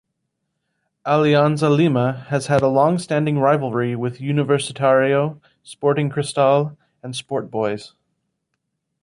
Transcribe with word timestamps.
Alianza 1.05 1.69
Lima 1.69 2.25
has 2.29 2.47
had 2.47 2.63
a 2.63 2.67
long-standing 2.67 3.37
rivalry 3.37 3.95
with 3.95 4.17
Universitario, 4.17 5.39
Sporting 5.61 6.09
Cristal, 6.09 6.75
and 7.03 7.15
Sport 7.15 7.51
Boys. 7.51 7.93